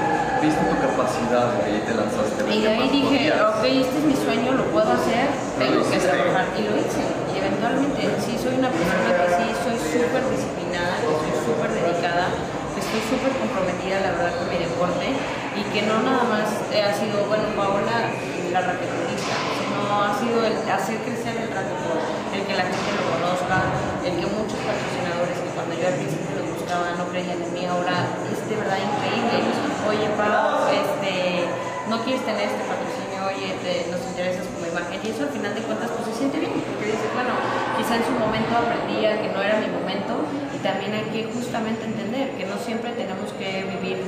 [0.46, 2.46] Viste tu capacidad y ahí te lanzaste.
[2.46, 5.26] Y de ahí dije, ok, este es mi sueño, lo puedo hacer,
[5.58, 6.46] tengo que trabajar.
[6.54, 7.02] Y lo hice.
[7.34, 12.30] Y eventualmente, sí soy una persona que sí soy súper disciplinada, que soy súper dedicada,
[12.30, 15.18] que estoy súper comprometida, la verdad, con mi deporte.
[15.58, 18.14] Y que no nada más ha sido, bueno, Paola,
[18.54, 22.06] la raquetista, sino ha sido el hacer crecer el racquetball,
[22.38, 23.66] el que la gente lo conozca,
[24.06, 27.66] el que muchos patrocinadores que cuando yo al principio lo buscaba no creían en mí,
[27.66, 29.74] ahora es de verdad increíble.
[29.90, 31.46] Oye, Pau, este,
[31.90, 34.98] no quieres tener este patrocinio, oye, te, nos interesas como imagen.
[35.04, 37.34] Y eso al final de cuentas pues se siente bien, porque dices, bueno,
[37.78, 41.86] quizá en su momento aprendía que no era mi momento y también hay que justamente
[41.86, 44.02] entender que no siempre tenemos que vivir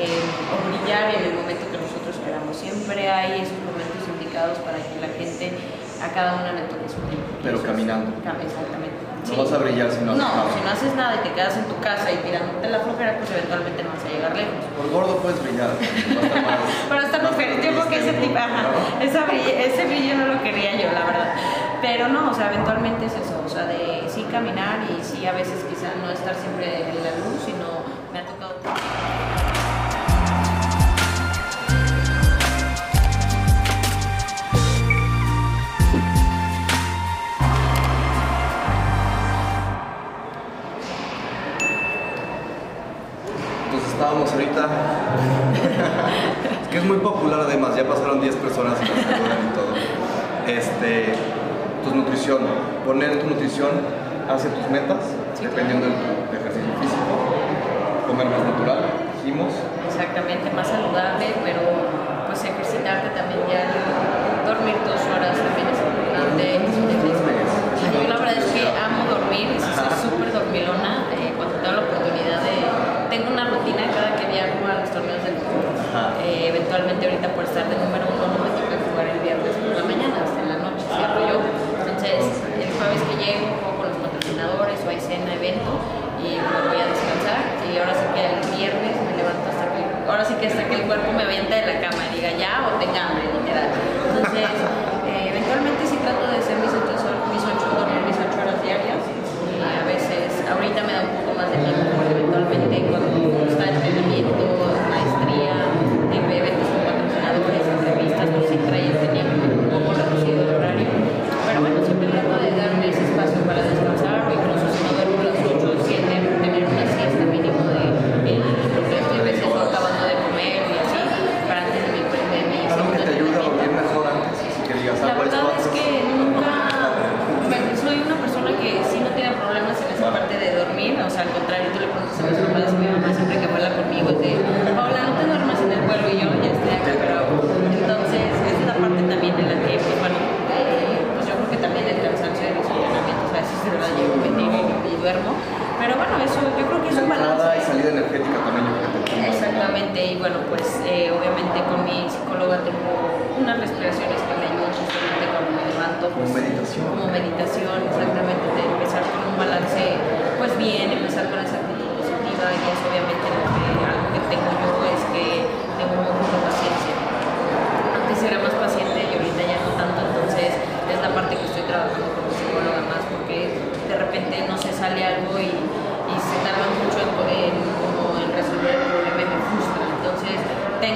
[0.00, 2.56] eh, o brillar en el momento que nosotros queramos.
[2.56, 5.52] Siempre hay esos momentos indicados para que la gente
[6.00, 7.28] a cada una le toque su tiempo.
[7.42, 8.08] Pero es- caminando.
[8.24, 9.04] Cam- Exactamente.
[9.26, 10.44] No vas a brillar si no haces nada.
[10.54, 13.30] si no haces nada y te quedas en tu casa y tirándote la flojera, pues
[13.30, 14.64] eventualmente no vas a llegar lejos.
[14.76, 15.70] Por gordo puedes brillar.
[16.88, 19.04] Pero está perfecto, yo creo que ese tipo, ajá, ¿no?
[19.04, 21.28] esa brillo- ese brillo no lo quería yo, la verdad.
[21.82, 25.32] Pero no, o sea, eventualmente es eso, o sea, de sí caminar y sí a
[25.32, 27.37] veces quizá no estar siempre en la luz,
[52.28, 53.70] nutrición, poner tu nutrición
[54.28, 54.98] hacia tus metas,
[55.40, 57.14] dependiendo de tu ejercicio físico,
[58.06, 58.84] comer más natural,
[59.16, 59.54] dijimos.
[59.86, 61.77] Exactamente, más saludable, pero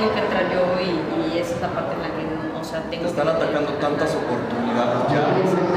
[0.02, 2.82] tengo que entrar yo y, y esa es la parte en la que, o sea,
[2.90, 3.30] tengo Te están que...
[3.32, 5.71] atacando tantas oportunidades ya.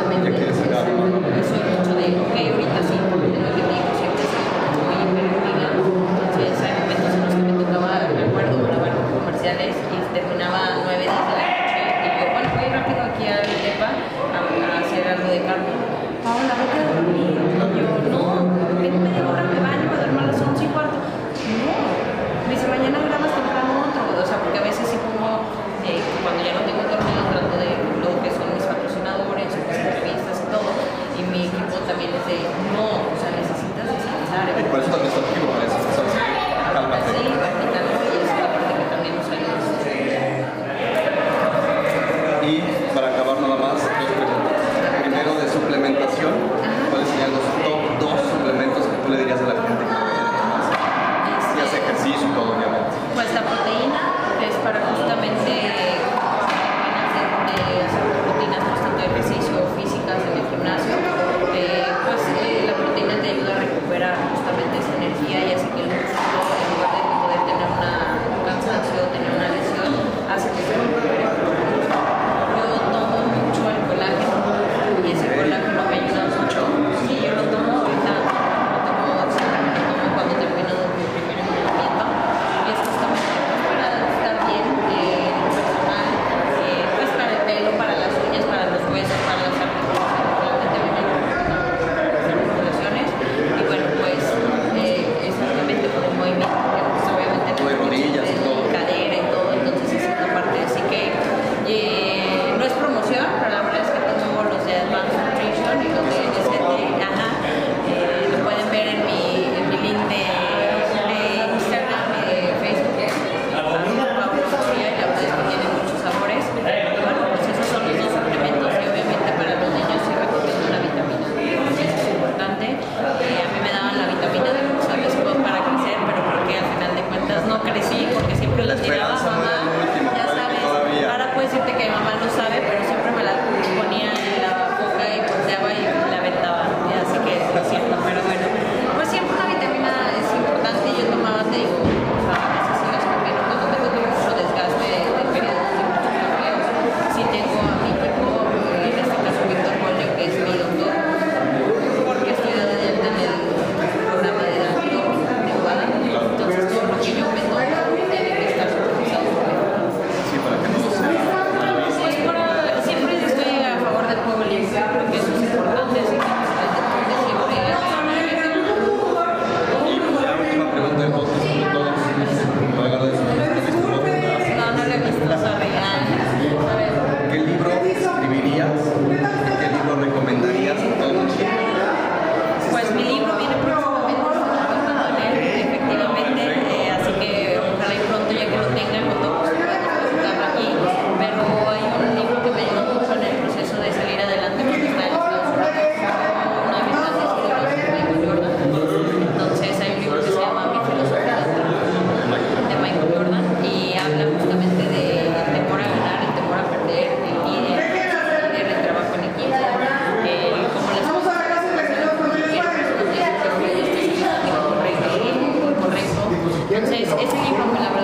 [216.76, 217.95] Entonces, ese libro me la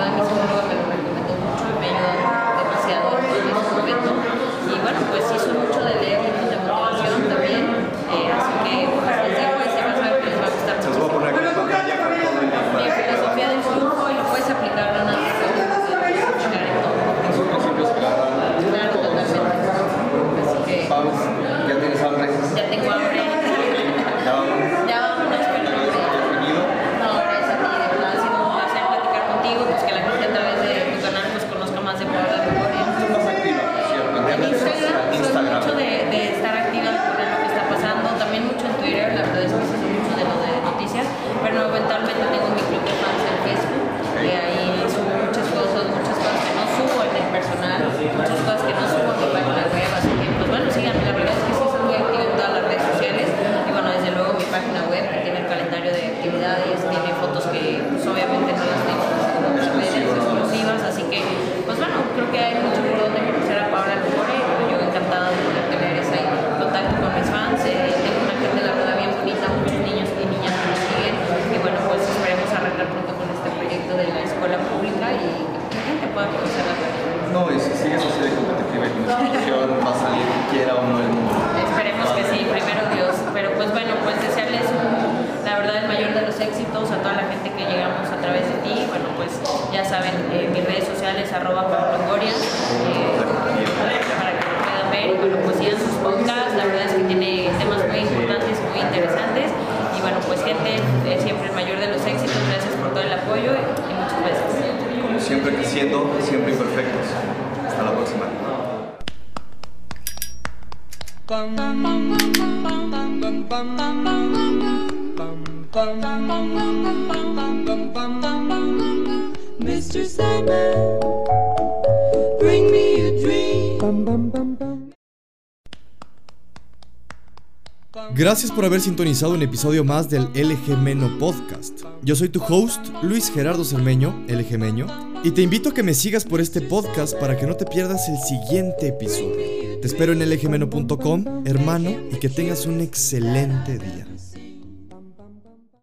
[128.14, 131.80] Gracias por haber sintonizado un episodio más del LG Meno Podcast.
[132.02, 134.86] Yo soy tu host, Luis Gerardo Cermeño, LG Meño,
[135.24, 138.06] y te invito a que me sigas por este podcast para que no te pierdas
[138.10, 139.41] el siguiente episodio.
[139.82, 144.06] Te espero en lgmeno.com, hermano, y que tengas un excelente día.